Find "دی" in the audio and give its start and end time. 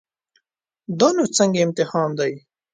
2.19-2.33